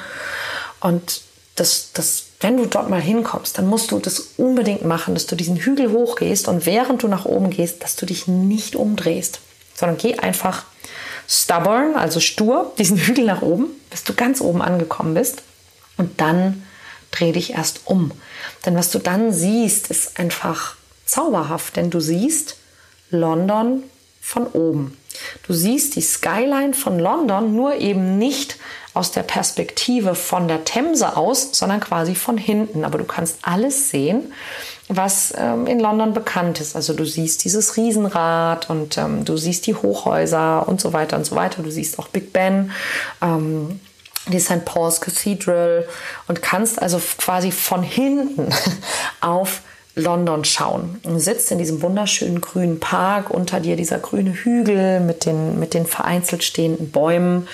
Und 0.79 1.21
das, 1.55 1.91
das, 1.93 2.25
wenn 2.41 2.57
du 2.57 2.65
dort 2.65 2.89
mal 2.89 3.01
hinkommst, 3.01 3.57
dann 3.57 3.67
musst 3.67 3.91
du 3.91 3.99
das 3.99 4.33
unbedingt 4.37 4.85
machen, 4.85 5.13
dass 5.13 5.25
du 5.25 5.35
diesen 5.35 5.55
Hügel 5.55 5.91
hochgehst 5.91 6.47
und 6.47 6.65
während 6.65 7.01
du 7.01 7.07
nach 7.07 7.25
oben 7.25 7.49
gehst, 7.49 7.81
dass 7.83 7.95
du 7.95 8.05
dich 8.05 8.27
nicht 8.27 8.75
umdrehst, 8.75 9.39
sondern 9.73 9.97
geh 9.97 10.19
einfach 10.19 10.65
stubborn, 11.27 11.95
also 11.95 12.19
stur, 12.19 12.73
diesen 12.77 12.97
Hügel 12.97 13.25
nach 13.25 13.41
oben, 13.41 13.67
bis 13.89 14.03
du 14.03 14.13
ganz 14.13 14.41
oben 14.41 14.61
angekommen 14.61 15.13
bist. 15.13 15.43
Und 15.97 16.19
dann 16.21 16.63
dreh 17.11 17.31
dich 17.31 17.53
erst 17.53 17.81
um. 17.85 18.11
Denn 18.65 18.75
was 18.75 18.91
du 18.91 18.99
dann 18.99 19.31
siehst, 19.31 19.89
ist 19.89 20.19
einfach 20.19 20.75
zauberhaft, 21.05 21.75
denn 21.75 21.89
du 21.89 21.99
siehst 21.99 22.57
London 23.09 23.83
von 24.21 24.47
oben. 24.47 24.97
Du 25.47 25.53
siehst 25.53 25.95
die 25.95 26.01
Skyline 26.01 26.73
von 26.73 26.99
London 26.99 27.55
nur 27.55 27.75
eben 27.75 28.17
nicht 28.17 28.57
aus 28.93 29.11
der 29.11 29.23
Perspektive 29.23 30.15
von 30.15 30.47
der 30.47 30.65
Themse 30.65 31.15
aus, 31.15 31.49
sondern 31.51 31.79
quasi 31.79 32.15
von 32.15 32.37
hinten. 32.37 32.83
Aber 32.83 32.97
du 32.97 33.03
kannst 33.03 33.37
alles 33.43 33.89
sehen, 33.89 34.33
was 34.87 35.33
ähm, 35.37 35.65
in 35.67 35.79
London 35.79 36.13
bekannt 36.13 36.61
ist. 36.61 36.75
Also 36.75 36.93
du 36.93 37.05
siehst 37.05 37.43
dieses 37.43 37.75
Riesenrad 37.75 38.69
und 38.69 38.97
ähm, 38.97 39.25
du 39.25 39.35
siehst 39.37 39.65
die 39.65 39.75
Hochhäuser 39.75 40.67
und 40.67 40.79
so 40.79 40.93
weiter 40.93 41.17
und 41.17 41.25
so 41.25 41.35
weiter. 41.35 41.63
Du 41.63 41.71
siehst 41.71 41.97
auch 41.97 42.07
Big 42.07 42.33
Ben. 42.33 42.71
Ähm, 43.21 43.79
die 44.27 44.39
St. 44.39 44.65
Paul's 44.65 45.01
Cathedral 45.01 45.87
und 46.27 46.41
kannst 46.41 46.81
also 46.81 46.99
quasi 47.17 47.51
von 47.51 47.83
hinten 47.83 48.49
auf 49.21 49.61
London 49.95 50.43
schauen. 50.43 50.99
Du 51.03 51.17
sitzt 51.19 51.51
in 51.51 51.57
diesem 51.57 51.81
wunderschönen 51.81 52.41
grünen 52.41 52.79
Park, 52.79 53.29
unter 53.29 53.61
dir 53.61 53.77
dieser 53.77 53.97
grüne 53.97 54.33
Hügel 54.33 54.99
mit 54.99 55.25
den, 55.25 55.57
mit 55.57 55.73
den 55.73 55.85
vereinzelt 55.85 56.43
stehenden 56.43 56.91
Bäumen. 56.91 57.47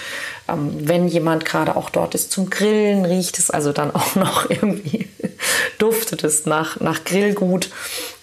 Ähm, 0.47 0.75
wenn 0.79 1.07
jemand 1.07 1.45
gerade 1.45 1.75
auch 1.75 1.91
dort 1.91 2.15
ist 2.15 2.31
zum 2.31 2.49
Grillen, 2.49 3.05
riecht 3.05 3.37
es 3.37 3.51
also 3.51 3.71
dann 3.73 3.93
auch 3.93 4.15
noch 4.15 4.49
irgendwie, 4.49 5.07
duftet 5.77 6.23
es 6.23 6.45
nach, 6.45 6.79
nach 6.79 7.03
Grillgut, 7.03 7.69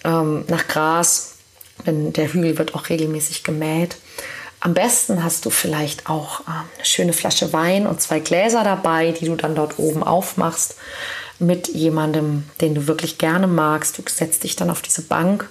ähm, 0.03 0.45
nach 0.47 0.67
Gras. 0.67 1.35
Denn 1.85 2.13
der 2.13 2.33
Hügel 2.33 2.57
wird 2.57 2.75
auch 2.75 2.89
regelmäßig 2.89 3.43
gemäht. 3.43 3.97
Am 4.61 4.73
besten 4.73 5.23
hast 5.23 5.45
du 5.45 5.49
vielleicht 5.49 6.09
auch 6.09 6.41
äh, 6.41 6.43
eine 6.49 6.85
schöne 6.85 7.13
Flasche 7.13 7.53
Wein 7.53 7.87
und 7.87 8.01
zwei 8.01 8.19
Gläser 8.19 8.63
dabei, 8.63 9.11
die 9.11 9.25
du 9.25 9.35
dann 9.35 9.55
dort 9.55 9.79
oben 9.79 10.03
aufmachst 10.03 10.75
mit 11.39 11.69
jemandem, 11.69 12.43
den 12.59 12.75
du 12.75 12.87
wirklich 12.87 13.17
gerne 13.17 13.47
magst. 13.47 13.97
Du 13.97 14.03
setzt 14.07 14.43
dich 14.43 14.57
dann 14.57 14.69
auf 14.69 14.81
diese 14.81 15.03
Bank 15.03 15.49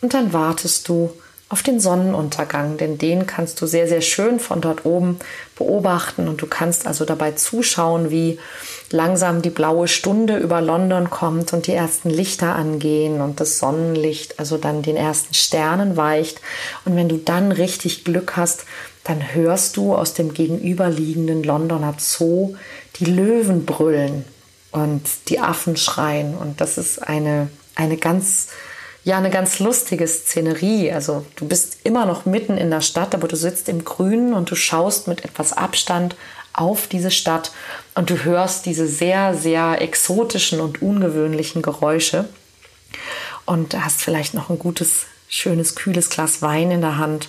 und 0.00 0.14
dann 0.14 0.32
wartest 0.32 0.88
du 0.88 1.12
auf 1.54 1.62
den 1.62 1.78
Sonnenuntergang, 1.78 2.78
denn 2.78 2.98
den 2.98 3.28
kannst 3.28 3.60
du 3.60 3.66
sehr, 3.66 3.86
sehr 3.86 4.00
schön 4.00 4.40
von 4.40 4.60
dort 4.60 4.84
oben 4.84 5.20
beobachten 5.54 6.26
und 6.26 6.42
du 6.42 6.48
kannst 6.48 6.84
also 6.84 7.04
dabei 7.04 7.30
zuschauen, 7.30 8.10
wie 8.10 8.40
langsam 8.90 9.40
die 9.40 9.50
blaue 9.50 9.86
Stunde 9.86 10.36
über 10.38 10.60
London 10.60 11.10
kommt 11.10 11.52
und 11.52 11.68
die 11.68 11.72
ersten 11.72 12.10
Lichter 12.10 12.56
angehen 12.56 13.20
und 13.20 13.38
das 13.38 13.60
Sonnenlicht 13.60 14.40
also 14.40 14.56
dann 14.56 14.82
den 14.82 14.96
ersten 14.96 15.32
Sternen 15.32 15.96
weicht. 15.96 16.40
Und 16.86 16.96
wenn 16.96 17.08
du 17.08 17.18
dann 17.18 17.52
richtig 17.52 18.02
Glück 18.02 18.34
hast, 18.34 18.64
dann 19.04 19.32
hörst 19.32 19.76
du 19.76 19.94
aus 19.94 20.12
dem 20.12 20.34
gegenüberliegenden 20.34 21.44
Londoner 21.44 21.94
Zoo 21.98 22.56
die 22.96 23.04
Löwen 23.04 23.64
brüllen 23.64 24.24
und 24.72 25.02
die 25.28 25.38
Affen 25.38 25.76
schreien. 25.76 26.36
Und 26.36 26.60
das 26.60 26.78
ist 26.78 27.00
eine, 27.00 27.48
eine 27.76 27.96
ganz, 27.96 28.48
ja, 29.04 29.18
eine 29.18 29.30
ganz 29.30 29.58
lustige 29.58 30.08
Szenerie. 30.08 30.90
Also 30.90 31.24
du 31.36 31.46
bist 31.46 31.78
immer 31.84 32.06
noch 32.06 32.24
mitten 32.24 32.56
in 32.56 32.70
der 32.70 32.80
Stadt, 32.80 33.14
aber 33.14 33.28
du 33.28 33.36
sitzt 33.36 33.68
im 33.68 33.84
Grünen 33.84 34.32
und 34.32 34.50
du 34.50 34.56
schaust 34.56 35.08
mit 35.08 35.24
etwas 35.24 35.52
Abstand 35.52 36.16
auf 36.54 36.86
diese 36.86 37.10
Stadt 37.10 37.52
und 37.94 38.08
du 38.08 38.24
hörst 38.24 38.64
diese 38.64 38.86
sehr, 38.86 39.34
sehr 39.34 39.82
exotischen 39.82 40.60
und 40.60 40.80
ungewöhnlichen 40.80 41.60
Geräusche 41.60 42.28
und 43.44 43.74
hast 43.74 44.00
vielleicht 44.00 44.32
noch 44.32 44.48
ein 44.48 44.58
gutes, 44.58 45.06
schönes, 45.28 45.74
kühles 45.74 46.08
Glas 46.08 46.40
Wein 46.40 46.70
in 46.70 46.80
der 46.80 46.96
Hand. 46.96 47.28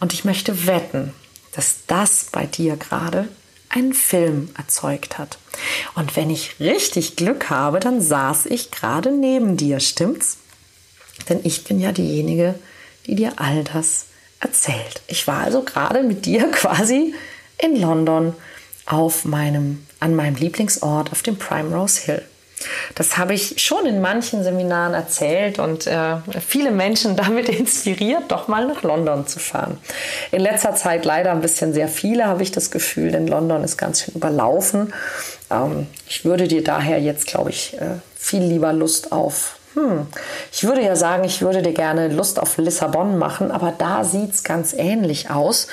Und 0.00 0.14
ich 0.14 0.24
möchte 0.24 0.66
wetten, 0.66 1.12
dass 1.54 1.80
das 1.86 2.28
bei 2.32 2.46
dir 2.46 2.76
gerade 2.76 3.28
einen 3.68 3.92
Film 3.92 4.50
erzeugt 4.56 5.18
hat. 5.18 5.38
Und 5.94 6.16
wenn 6.16 6.30
ich 6.30 6.56
richtig 6.60 7.16
Glück 7.16 7.50
habe, 7.50 7.80
dann 7.80 8.00
saß 8.00 8.46
ich 8.46 8.70
gerade 8.70 9.10
neben 9.10 9.56
dir, 9.56 9.80
stimmt's? 9.80 10.38
Denn 11.28 11.40
ich 11.44 11.64
bin 11.64 11.80
ja 11.80 11.92
diejenige, 11.92 12.54
die 13.06 13.14
dir 13.14 13.32
all 13.36 13.64
das 13.64 14.06
erzählt. 14.40 15.02
Ich 15.06 15.26
war 15.26 15.42
also 15.42 15.62
gerade 15.62 16.02
mit 16.02 16.26
dir 16.26 16.50
quasi 16.52 17.14
in 17.58 17.80
London 17.80 18.34
auf 18.86 19.24
meinem, 19.24 19.86
an 20.00 20.14
meinem 20.14 20.36
Lieblingsort 20.36 21.12
auf 21.12 21.22
dem 21.22 21.36
Primrose 21.36 22.02
Hill. 22.02 22.22
Das 22.94 23.16
habe 23.16 23.34
ich 23.34 23.60
schon 23.60 23.86
in 23.86 24.00
manchen 24.00 24.44
Seminaren 24.44 24.94
erzählt 24.94 25.58
und 25.58 25.86
äh, 25.86 26.16
viele 26.46 26.70
Menschen 26.70 27.16
damit 27.16 27.48
inspiriert, 27.48 28.24
doch 28.28 28.48
mal 28.48 28.66
nach 28.66 28.82
London 28.82 29.26
zu 29.26 29.38
fahren. 29.38 29.78
In 30.30 30.40
letzter 30.40 30.74
Zeit 30.74 31.04
leider 31.04 31.32
ein 31.32 31.40
bisschen 31.40 31.72
sehr 31.72 31.88
viele, 31.88 32.26
habe 32.26 32.42
ich 32.42 32.52
das 32.52 32.70
Gefühl, 32.70 33.10
denn 33.10 33.26
London 33.26 33.64
ist 33.64 33.76
ganz 33.76 34.02
schön 34.02 34.14
überlaufen. 34.14 34.92
Ähm, 35.50 35.86
ich 36.08 36.24
würde 36.24 36.48
dir 36.48 36.62
daher 36.62 37.00
jetzt, 37.00 37.26
glaube 37.26 37.50
ich, 37.50 37.74
äh, 37.80 37.96
viel 38.16 38.42
lieber 38.42 38.72
Lust 38.72 39.12
auf 39.12 39.56
hm, 39.74 40.06
ich 40.52 40.64
würde 40.64 40.82
ja 40.82 40.96
sagen, 40.96 41.24
ich 41.24 41.40
würde 41.40 41.62
dir 41.62 41.72
gerne 41.72 42.08
Lust 42.08 42.38
auf 42.38 42.58
Lissabon 42.58 43.16
machen, 43.16 43.50
aber 43.50 43.72
da 43.76 44.04
sieht 44.04 44.34
es 44.34 44.44
ganz 44.44 44.74
ähnlich 44.74 45.30
aus. 45.30 45.66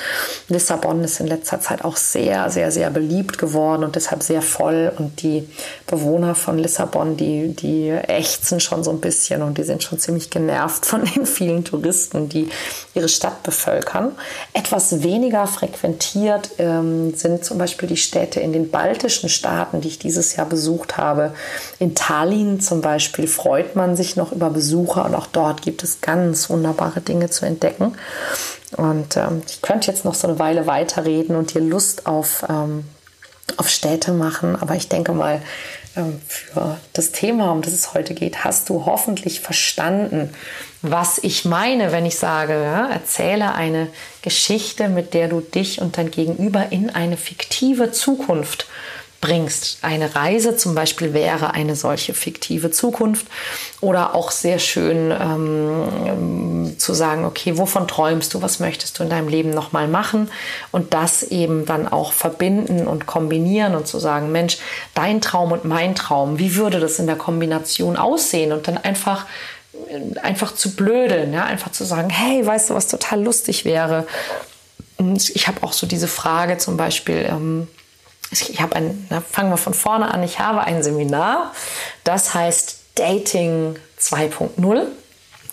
Lissabon 0.47 1.03
ist 1.03 1.19
in 1.19 1.27
letzter 1.27 1.59
Zeit 1.59 1.83
auch 1.83 1.97
sehr, 1.97 2.49
sehr, 2.49 2.71
sehr 2.71 2.89
beliebt 2.91 3.37
geworden 3.37 3.83
und 3.83 3.97
deshalb 3.97 4.23
sehr 4.23 4.41
voll. 4.41 4.91
Und 4.97 5.21
die 5.21 5.49
Bewohner 5.85 6.33
von 6.33 6.57
Lissabon, 6.57 7.17
die, 7.17 7.49
die 7.49 7.89
ächzen 7.89 8.61
schon 8.61 8.85
so 8.85 8.91
ein 8.91 9.01
bisschen 9.01 9.41
und 9.41 9.57
die 9.57 9.63
sind 9.63 9.83
schon 9.83 9.99
ziemlich 9.99 10.29
genervt 10.29 10.85
von 10.85 11.03
den 11.03 11.25
vielen 11.25 11.65
Touristen, 11.65 12.29
die 12.29 12.49
ihre 12.93 13.09
Stadt 13.09 13.43
bevölkern. 13.43 14.13
Etwas 14.53 15.03
weniger 15.03 15.45
frequentiert 15.45 16.51
ähm, 16.57 17.13
sind 17.15 17.43
zum 17.43 17.57
Beispiel 17.57 17.89
die 17.89 17.97
Städte 17.97 18.39
in 18.39 18.53
den 18.53 18.71
baltischen 18.71 19.27
Staaten, 19.27 19.81
die 19.81 19.89
ich 19.89 19.99
dieses 19.99 20.37
Jahr 20.37 20.45
besucht 20.45 20.97
habe. 20.97 21.33
In 21.79 21.95
Tallinn 21.95 22.61
zum 22.61 22.81
Beispiel 22.81 23.27
freut 23.27 23.75
man 23.75 23.88
man 23.89 23.95
sich 23.97 24.15
noch 24.15 24.31
über 24.31 24.49
Besucher 24.49 25.05
und 25.05 25.15
auch 25.15 25.27
dort 25.27 25.61
gibt 25.61 25.83
es 25.83 26.01
ganz 26.01 26.49
wunderbare 26.49 27.01
Dinge 27.01 27.29
zu 27.29 27.45
entdecken. 27.45 27.95
Und 28.77 29.17
ähm, 29.17 29.41
ich 29.47 29.61
könnte 29.61 29.91
jetzt 29.91 30.05
noch 30.05 30.13
so 30.13 30.27
eine 30.27 30.37
Weile 30.37 30.67
weiterreden 30.67 31.35
und 31.35 31.53
dir 31.53 31.61
Lust 31.61 32.05
auf, 32.05 32.45
ähm, 32.47 32.85
auf 33.57 33.67
Städte 33.67 34.11
machen, 34.11 34.55
aber 34.55 34.75
ich 34.75 34.89
denke 34.89 35.11
mal, 35.13 35.41
ähm, 35.97 36.21
für 36.27 36.77
das 36.93 37.11
Thema, 37.11 37.51
um 37.51 37.63
das 37.63 37.73
es 37.73 37.95
heute 37.95 38.13
geht, 38.13 38.43
hast 38.43 38.69
du 38.69 38.85
hoffentlich 38.85 39.41
verstanden, 39.41 40.29
was 40.83 41.17
ich 41.17 41.45
meine, 41.45 41.91
wenn 41.91 42.05
ich 42.05 42.17
sage, 42.17 42.53
ja, 42.53 42.89
erzähle 42.89 43.55
eine 43.55 43.87
Geschichte, 44.21 44.87
mit 44.87 45.15
der 45.15 45.29
du 45.29 45.41
dich 45.41 45.81
und 45.81 45.97
dein 45.97 46.11
Gegenüber 46.11 46.67
in 46.69 46.91
eine 46.91 47.17
fiktive 47.17 47.91
Zukunft 47.91 48.67
bringst. 49.21 49.79
Eine 49.81 50.15
Reise 50.15 50.55
zum 50.55 50.75
Beispiel 50.75 51.13
wäre 51.13 51.53
eine 51.53 51.75
solche 51.75 52.13
fiktive 52.13 52.71
Zukunft. 52.71 53.27
Oder 53.81 54.15
auch 54.15 54.31
sehr 54.31 54.59
schön 54.59 55.11
ähm, 55.11 56.75
zu 56.77 56.93
sagen, 56.93 57.25
okay, 57.25 57.57
wovon 57.57 57.87
träumst 57.87 58.33
du, 58.33 58.41
was 58.41 58.59
möchtest 58.59 58.99
du 58.99 59.03
in 59.03 59.09
deinem 59.09 59.27
Leben 59.27 59.51
nochmal 59.51 59.87
machen? 59.87 60.29
Und 60.71 60.93
das 60.93 61.23
eben 61.23 61.65
dann 61.65 61.87
auch 61.87 62.11
verbinden 62.13 62.87
und 62.87 63.05
kombinieren 63.05 63.75
und 63.75 63.87
zu 63.87 63.99
sagen, 63.99 64.31
Mensch, 64.31 64.57
dein 64.93 65.21
Traum 65.21 65.51
und 65.51 65.65
mein 65.65 65.95
Traum, 65.95 66.39
wie 66.39 66.55
würde 66.55 66.79
das 66.79 66.99
in 66.99 67.07
der 67.07 67.15
Kombination 67.15 67.97
aussehen? 67.97 68.51
Und 68.51 68.67
dann 68.67 68.77
einfach 68.77 69.25
einfach 70.21 70.53
zu 70.53 70.75
blödeln, 70.75 71.33
ja, 71.33 71.45
einfach 71.45 71.71
zu 71.71 71.83
sagen, 71.83 72.09
hey, 72.09 72.45
weißt 72.45 72.69
du, 72.69 72.73
was 72.75 72.87
total 72.87 73.23
lustig 73.23 73.65
wäre? 73.65 74.05
Und 74.97 75.29
ich 75.29 75.47
habe 75.47 75.63
auch 75.63 75.73
so 75.73 75.87
diese 75.87 76.07
Frage 76.07 76.57
zum 76.57 76.75
Beispiel, 76.75 77.25
ähm, 77.29 77.67
ich 78.31 78.61
habe 78.61 78.75
ein, 78.75 79.07
na, 79.09 79.21
fangen 79.21 79.49
wir 79.49 79.57
von 79.57 79.73
vorne 79.73 80.13
an, 80.13 80.23
ich 80.23 80.39
habe 80.39 80.61
ein 80.61 80.83
Seminar, 80.83 81.53
das 82.03 82.33
heißt 82.33 82.79
Dating 82.95 83.77
2.0, 83.99 84.83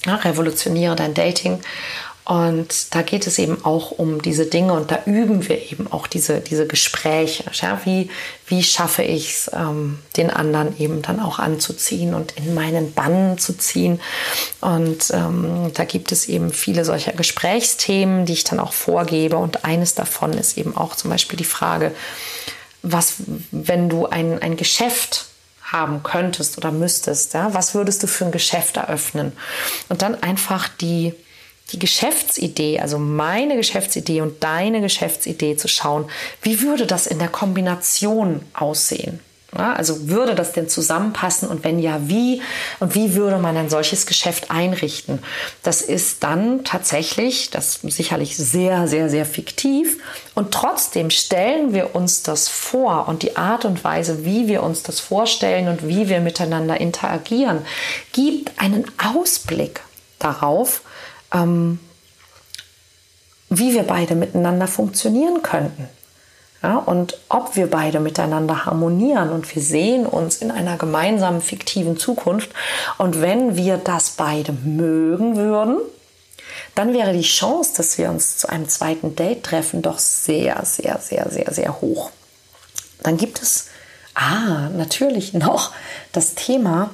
ja, 0.04 0.14
revolutioniere 0.16 0.96
dein 0.96 1.14
Dating. 1.14 1.60
Und 2.26 2.92
da 2.92 3.02
geht 3.02 3.28
es 3.28 3.38
eben 3.38 3.64
auch 3.64 3.92
um 3.92 4.20
diese 4.20 4.46
Dinge 4.46 4.72
und 4.72 4.90
da 4.90 4.98
üben 5.06 5.48
wir 5.48 5.70
eben 5.70 5.86
auch 5.92 6.08
diese, 6.08 6.40
diese 6.40 6.66
Gespräche. 6.66 7.44
Ja, 7.52 7.80
wie, 7.84 8.10
wie 8.48 8.64
schaffe 8.64 9.04
ich 9.04 9.30
es, 9.30 9.50
ähm, 9.54 10.00
den 10.16 10.30
anderen 10.30 10.76
eben 10.80 11.02
dann 11.02 11.20
auch 11.20 11.38
anzuziehen 11.38 12.14
und 12.14 12.32
in 12.32 12.52
meinen 12.52 12.92
Bann 12.94 13.38
zu 13.38 13.56
ziehen. 13.56 14.00
Und 14.60 15.12
ähm, 15.12 15.70
da 15.72 15.84
gibt 15.84 16.10
es 16.10 16.26
eben 16.26 16.52
viele 16.52 16.84
solcher 16.84 17.12
Gesprächsthemen, 17.12 18.26
die 18.26 18.32
ich 18.32 18.42
dann 18.42 18.58
auch 18.58 18.72
vorgebe. 18.72 19.36
Und 19.36 19.64
eines 19.64 19.94
davon 19.94 20.32
ist 20.32 20.58
eben 20.58 20.76
auch 20.76 20.96
zum 20.96 21.12
Beispiel 21.12 21.36
die 21.36 21.44
Frage, 21.44 21.92
was, 22.92 23.14
wenn 23.50 23.88
du 23.88 24.06
ein, 24.06 24.40
ein 24.40 24.56
Geschäft 24.56 25.26
haben 25.62 26.02
könntest 26.02 26.56
oder 26.56 26.70
müsstest, 26.70 27.34
ja, 27.34 27.52
was 27.52 27.74
würdest 27.74 28.02
du 28.02 28.06
für 28.06 28.26
ein 28.26 28.32
Geschäft 28.32 28.76
eröffnen? 28.76 29.32
Und 29.88 30.02
dann 30.02 30.22
einfach 30.22 30.68
die, 30.68 31.12
die 31.72 31.78
Geschäftsidee, 31.78 32.78
also 32.78 32.98
meine 32.98 33.56
Geschäftsidee 33.56 34.20
und 34.20 34.44
deine 34.44 34.80
Geschäftsidee 34.80 35.56
zu 35.56 35.66
schauen, 35.66 36.08
wie 36.42 36.60
würde 36.60 36.86
das 36.86 37.08
in 37.08 37.18
der 37.18 37.28
Kombination 37.28 38.42
aussehen? 38.54 39.20
Ja, 39.58 39.72
also 39.72 40.08
würde 40.08 40.34
das 40.34 40.52
denn 40.52 40.68
zusammenpassen 40.68 41.48
und 41.48 41.64
wenn 41.64 41.78
ja, 41.78 42.08
wie? 42.08 42.42
Und 42.78 42.94
wie 42.94 43.14
würde 43.14 43.38
man 43.38 43.56
ein 43.56 43.70
solches 43.70 44.06
Geschäft 44.06 44.50
einrichten? 44.50 45.20
Das 45.62 45.80
ist 45.80 46.22
dann 46.22 46.64
tatsächlich, 46.64 47.50
das 47.50 47.80
sicherlich 47.82 48.36
sehr, 48.36 48.86
sehr, 48.86 49.08
sehr 49.08 49.24
fiktiv. 49.24 49.98
Und 50.34 50.52
trotzdem 50.52 51.10
stellen 51.10 51.72
wir 51.72 51.94
uns 51.94 52.22
das 52.22 52.48
vor 52.48 53.08
und 53.08 53.22
die 53.22 53.36
Art 53.36 53.64
und 53.64 53.82
Weise, 53.82 54.24
wie 54.24 54.46
wir 54.46 54.62
uns 54.62 54.82
das 54.82 55.00
vorstellen 55.00 55.68
und 55.68 55.88
wie 55.88 56.08
wir 56.08 56.20
miteinander 56.20 56.78
interagieren, 56.78 57.64
gibt 58.12 58.60
einen 58.60 58.84
Ausblick 59.14 59.80
darauf, 60.18 60.82
ähm, 61.32 61.78
wie 63.48 63.72
wir 63.72 63.84
beide 63.84 64.16
miteinander 64.16 64.66
funktionieren 64.66 65.42
könnten. 65.42 65.88
Ja, 66.62 66.78
und 66.78 67.18
ob 67.28 67.54
wir 67.54 67.70
beide 67.70 68.00
miteinander 68.00 68.64
harmonieren 68.64 69.30
und 69.30 69.54
wir 69.54 69.62
sehen 69.62 70.06
uns 70.06 70.36
in 70.36 70.50
einer 70.50 70.78
gemeinsamen 70.78 71.40
fiktiven 71.40 71.98
Zukunft. 71.98 72.50
Und 72.98 73.20
wenn 73.20 73.56
wir 73.56 73.76
das 73.76 74.10
beide 74.10 74.52
mögen 74.52 75.36
würden, 75.36 75.78
dann 76.74 76.92
wäre 76.92 77.12
die 77.12 77.22
Chance, 77.22 77.72
dass 77.76 77.98
wir 77.98 78.10
uns 78.10 78.38
zu 78.38 78.48
einem 78.48 78.68
zweiten 78.68 79.14
Date 79.16 79.44
treffen, 79.44 79.82
doch 79.82 79.98
sehr, 79.98 80.64
sehr, 80.64 80.98
sehr, 80.98 81.30
sehr, 81.30 81.52
sehr 81.52 81.80
hoch. 81.80 82.10
Dann 83.02 83.16
gibt 83.16 83.40
es, 83.42 83.68
ah, 84.14 84.70
natürlich 84.70 85.34
noch 85.34 85.72
das 86.12 86.34
Thema, 86.34 86.90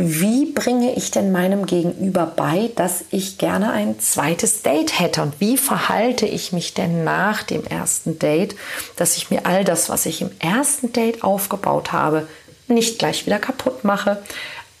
wie 0.00 0.52
bringe 0.52 0.94
ich 0.94 1.10
denn 1.10 1.32
meinem 1.32 1.66
Gegenüber 1.66 2.24
bei, 2.24 2.70
dass 2.76 3.04
ich 3.10 3.36
gerne 3.36 3.72
ein 3.72 3.98
zweites 3.98 4.62
Date 4.62 5.00
hätte 5.00 5.22
und 5.22 5.40
wie 5.40 5.56
verhalte 5.56 6.24
ich 6.24 6.52
mich 6.52 6.72
denn 6.72 7.02
nach 7.02 7.42
dem 7.42 7.64
ersten 7.64 8.16
Date, 8.16 8.54
dass 8.94 9.16
ich 9.16 9.30
mir 9.30 9.44
all 9.44 9.64
das, 9.64 9.88
was 9.88 10.06
ich 10.06 10.20
im 10.20 10.30
ersten 10.38 10.92
Date 10.92 11.24
aufgebaut 11.24 11.90
habe, 11.90 12.28
nicht 12.68 13.00
gleich 13.00 13.26
wieder 13.26 13.40
kaputt 13.40 13.82
mache. 13.82 14.22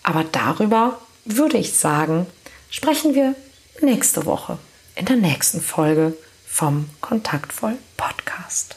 Aber 0.04 0.24
darüber 0.30 1.00
würde 1.24 1.58
ich 1.58 1.72
sagen, 1.72 2.26
sprechen 2.70 3.16
wir 3.16 3.34
nächste 3.80 4.24
Woche 4.24 4.58
in 4.94 5.06
der 5.06 5.16
nächsten 5.16 5.60
Folge 5.60 6.16
vom 6.46 6.90
Kontaktvoll 7.00 7.76
Podcast. 7.96 8.76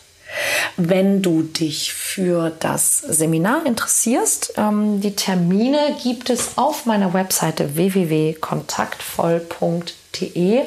Wenn 0.78 1.22
du 1.22 1.44
dich 1.44 1.94
für 1.94 2.52
das 2.60 3.00
Seminar 3.00 3.66
interessierst, 3.66 4.54
ähm, 4.58 5.02
die 5.02 5.16
Termine 5.16 5.96
gibt 6.04 6.30
es 6.30 6.58
auf 6.58 6.86
meiner 6.86 7.14
Webseite 7.14 7.76
www.kontaktvoll.de, 7.76 10.64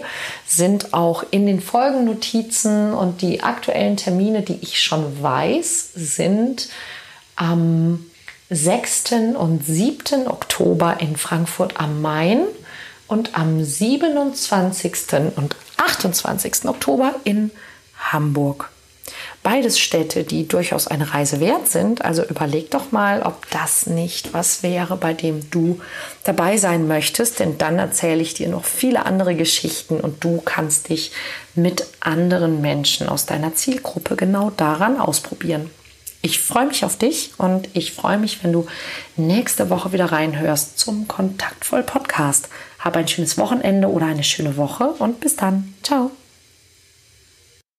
sind 0.46 0.94
auch 0.94 1.24
in 1.30 1.46
den 1.46 1.60
Folgennotizen 1.60 2.94
und 2.94 3.20
die 3.22 3.42
aktuellen 3.42 3.96
Termine, 3.96 4.42
die 4.42 4.58
ich 4.62 4.82
schon 4.82 5.22
weiß, 5.22 5.90
sind 5.94 6.68
am 7.36 8.06
6. 8.50 9.12
und 9.36 9.64
7. 9.64 10.28
Oktober 10.28 10.98
in 11.00 11.16
Frankfurt 11.16 11.80
am 11.80 12.02
Main 12.02 12.42
und 13.08 13.36
am 13.36 13.64
27. 13.64 14.94
und 15.36 15.56
28. 15.76 16.66
Oktober 16.66 17.14
in 17.24 17.50
Hamburg. 17.96 18.70
Beides 19.44 19.78
Städte, 19.78 20.24
die 20.24 20.48
durchaus 20.48 20.86
eine 20.86 21.12
Reise 21.12 21.38
wert 21.38 21.68
sind. 21.68 22.02
Also 22.02 22.24
überleg 22.24 22.70
doch 22.70 22.92
mal, 22.92 23.20
ob 23.20 23.48
das 23.50 23.86
nicht 23.86 24.32
was 24.32 24.62
wäre, 24.62 24.96
bei 24.96 25.12
dem 25.12 25.50
du 25.50 25.80
dabei 26.24 26.56
sein 26.56 26.88
möchtest. 26.88 27.40
Denn 27.40 27.58
dann 27.58 27.78
erzähle 27.78 28.22
ich 28.22 28.32
dir 28.32 28.48
noch 28.48 28.64
viele 28.64 29.04
andere 29.04 29.34
Geschichten 29.34 30.00
und 30.00 30.24
du 30.24 30.40
kannst 30.40 30.88
dich 30.88 31.12
mit 31.54 31.86
anderen 32.00 32.62
Menschen 32.62 33.06
aus 33.06 33.26
deiner 33.26 33.54
Zielgruppe 33.54 34.16
genau 34.16 34.48
daran 34.48 34.98
ausprobieren. 34.98 35.68
Ich 36.22 36.40
freue 36.40 36.64
mich 36.64 36.86
auf 36.86 36.96
dich 36.96 37.32
und 37.36 37.68
ich 37.74 37.92
freue 37.92 38.16
mich, 38.16 38.42
wenn 38.42 38.52
du 38.54 38.66
nächste 39.18 39.68
Woche 39.68 39.92
wieder 39.92 40.06
reinhörst 40.06 40.78
zum 40.78 41.06
Kontaktvoll 41.06 41.82
Podcast. 41.82 42.48
Hab 42.78 42.96
ein 42.96 43.08
schönes 43.08 43.36
Wochenende 43.36 43.88
oder 43.88 44.06
eine 44.06 44.24
schöne 44.24 44.56
Woche 44.56 44.86
und 44.86 45.20
bis 45.20 45.36
dann. 45.36 45.74
Ciao. 45.82 46.12